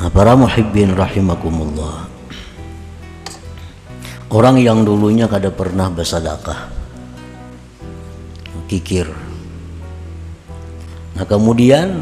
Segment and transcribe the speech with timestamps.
[0.00, 2.08] Nah, para muhibbin rahimakumullah.
[4.32, 6.72] Orang yang dulunya kada pernah bersedekah.
[8.64, 9.04] Kikir.
[11.12, 11.92] Nah, kemudian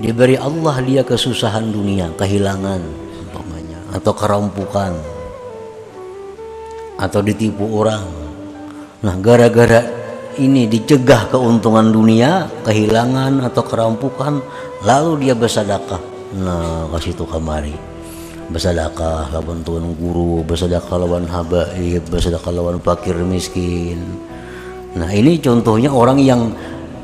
[0.00, 2.80] diberi Allah dia kesusahan dunia, kehilangan
[3.20, 4.96] umpamanya atau kerampukan
[6.96, 8.08] atau ditipu orang.
[9.04, 9.95] Nah, gara-gara
[10.36, 14.40] ini dicegah keuntungan dunia, kehilangan atau kerampukan,
[14.84, 16.00] lalu dia bersedekah.
[16.36, 17.74] Nah, kasih tuh kamari.
[18.46, 23.98] Bersedekah lawan tuan guru, bersedekah lawan habaib, bersedekah lawan fakir miskin.
[24.94, 26.54] Nah, ini contohnya orang yang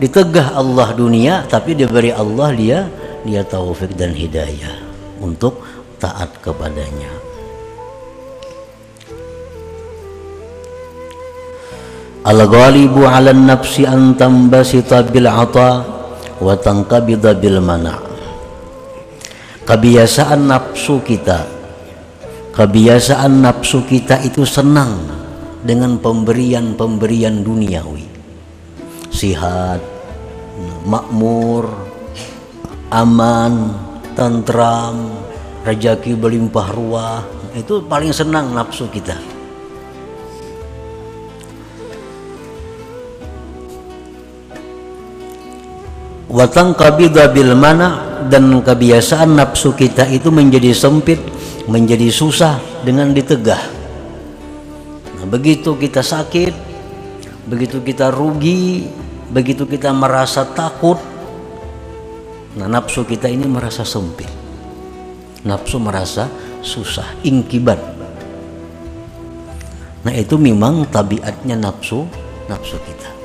[0.00, 2.78] ditegah Allah dunia tapi diberi Allah dia
[3.24, 4.80] dia taufik dan hidayah
[5.20, 5.60] untuk
[6.00, 7.29] taat kepadanya.
[12.20, 15.84] Al-ghalibu 'ala nafsi an tambasita bil 'ata
[16.36, 18.08] wa tanqabida bil mana'.
[19.64, 21.60] Kebiasaan nafsu kita
[22.50, 25.00] kebiasaan nafsu kita itu senang
[25.64, 28.04] dengan pemberian-pemberian duniawi.
[29.08, 29.80] Sihat,
[30.84, 31.72] makmur,
[32.92, 33.74] aman,
[34.12, 35.08] tentram,
[35.64, 37.24] rezeki berlimpah ruah,
[37.56, 39.39] itu paling senang nafsu kita.
[46.30, 51.18] Watang kabida bil mana dan kebiasaan nafsu kita itu menjadi sempit
[51.66, 53.60] menjadi susah dengan ditegah.
[55.18, 56.54] Nah, begitu kita sakit
[57.50, 58.86] begitu kita rugi
[59.34, 60.96] begitu kita merasa takut
[62.54, 64.30] nah nafsu kita ini merasa sempit.
[65.40, 66.28] Nafsu merasa
[66.60, 67.80] susah ingkibat
[70.00, 72.08] nah itu memang tabiatnya nafsu
[72.48, 73.19] nafsu kita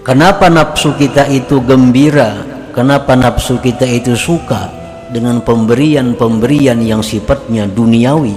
[0.00, 2.40] Kenapa nafsu kita itu gembira?
[2.72, 4.72] Kenapa nafsu kita itu suka
[5.12, 8.32] dengan pemberian-pemberian yang sifatnya duniawi?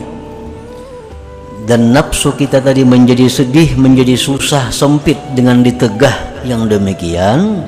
[1.63, 7.63] Dan nafsu kita tadi menjadi sedih, menjadi susah, sempit dengan ditegah yang demikian.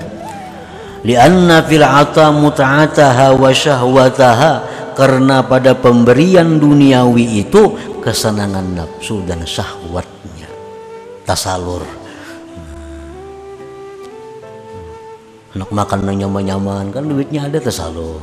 [1.07, 4.51] Lianna fil ata muta'ataha wa syahwataha
[4.91, 10.51] karena pada pemberian duniawi itu kesenangan nafsu dan syahwatnya
[11.23, 12.04] tasalur
[15.55, 18.19] anak makan nang nyaman-nyaman kan duitnya ada tersalur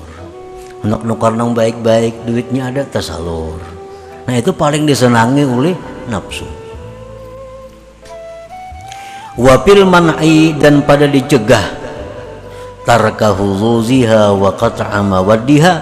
[0.84, 3.56] anak nukar nang baik-baik duitnya ada tersalur
[4.28, 5.75] nah itu paling disenangi oleh
[6.06, 6.47] nafsu.
[9.38, 11.81] Wapil man'i dan pada dicegah.
[12.82, 15.75] Tarkahu zuziha wa qat'a mawaddiha.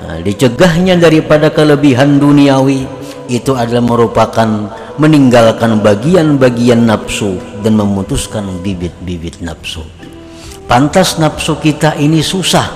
[0.00, 2.88] Nah, dicegahnya daripada kelebihan duniawi
[3.30, 4.48] itu adalah merupakan
[4.98, 9.86] meninggalkan bagian-bagian nafsu dan memutuskan bibit-bibit nafsu
[10.70, 12.70] Pantas nafsu kita ini susah,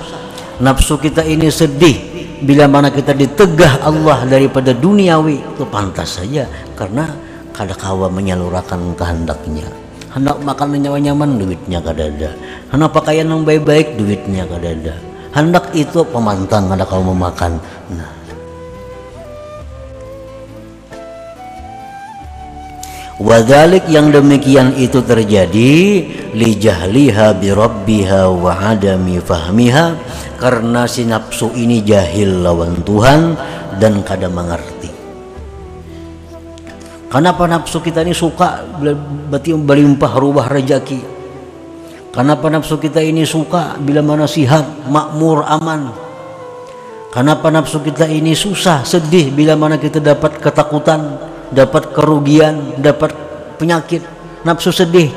[0.59, 1.95] nafsu kita ini sedih.
[2.43, 6.43] Bila mana kita ditegah Allah daripada duniawi itu pantas saja
[6.75, 7.07] karena
[7.55, 9.63] kada kawa menyalurkan kehendaknya.
[10.11, 12.35] Hendak makan nyaman-nyaman duitnya kada ada.
[12.67, 14.95] Hendak pakaian yang baik-baik duitnya kada ada.
[15.31, 17.55] Hendak itu pemantang kada kau memakan.
[17.95, 18.11] Nah,
[23.25, 25.73] Wadalik yang demikian itu terjadi
[26.37, 29.97] li jahliha bi rabbiha wa adami fahmiha
[30.37, 33.33] karena si nafsu ini jahil lawan Tuhan
[33.81, 34.93] dan kada mengerti.
[37.09, 41.01] Kenapa nafsu kita ini suka berarti berlimpah ruah rezeki?
[42.13, 45.89] Kenapa nafsu kita ini suka bila mana sihat, makmur, aman?
[47.09, 53.15] Kenapa nafsu kita ini susah, sedih bila mana kita dapat ketakutan, dapat kerugian, dapat
[53.55, 54.03] penyakit,
[54.43, 55.09] nafsu sedih.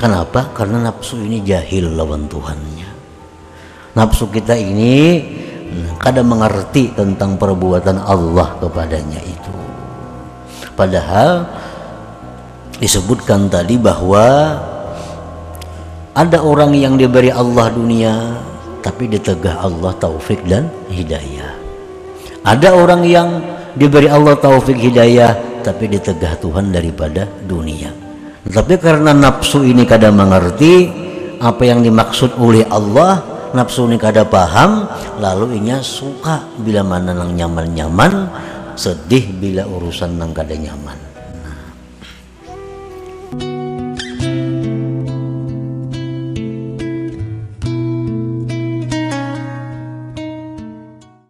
[0.00, 0.48] Kenapa?
[0.56, 2.88] Karena nafsu ini jahil lawan Tuhannya.
[3.92, 5.20] Nafsu kita ini
[6.00, 9.52] kadang mengerti tentang perbuatan Allah kepadanya itu.
[10.72, 11.44] Padahal
[12.80, 14.56] disebutkan tadi bahwa
[16.16, 18.14] ada orang yang diberi Allah dunia
[18.82, 21.54] tapi ditegah Allah taufik dan hidayah.
[22.42, 23.28] Ada orang yang
[23.78, 27.94] diberi Allah taufik hidayah tapi ditegah Tuhan daripada dunia
[28.50, 30.90] tapi karena nafsu ini kadang mengerti
[31.38, 33.22] apa yang dimaksud oleh Allah
[33.54, 34.90] nafsu ini kadang paham
[35.22, 38.26] lalu inya suka bila mana nang nyaman-nyaman
[38.74, 40.98] sedih bila urusan nang kada nyaman
[41.44, 41.70] nah.